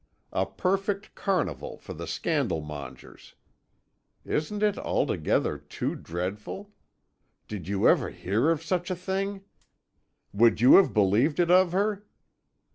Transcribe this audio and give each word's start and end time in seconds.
A 0.33 0.47
perfect 0.47 1.13
carnival 1.13 1.77
for 1.77 1.93
the 1.93 2.07
scandal 2.07 2.59
mongers! 2.59 3.35
'Isn't 4.25 4.63
it 4.63 4.75
altogether 4.79 5.59
too 5.59 5.93
dreadful.' 5.95 6.73
'Did 7.47 7.67
you 7.67 7.87
ever 7.87 8.09
hear 8.09 8.49
of 8.49 8.63
such 8.63 8.89
a 8.89 8.95
thing?' 8.95 9.43
'Would 10.33 10.59
you 10.59 10.77
have 10.77 10.91
believed 10.91 11.39
it 11.39 11.51
of 11.51 11.71
her?' 11.73 12.03